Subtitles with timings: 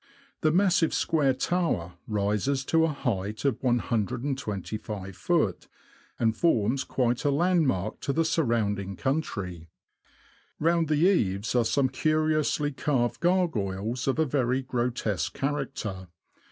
[0.39, 5.67] The massive square tower rises to a height of 125ft.,
[6.17, 9.69] and forms quite a land mark to the surrounding country.
[10.57, 16.07] Round the eaves are some curiously carved gargoyles, of a very grotesque character.